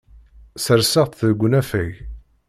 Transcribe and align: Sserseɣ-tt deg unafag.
Sserseɣ-tt 0.55 1.25
deg 1.27 1.39
unafag. 1.47 1.93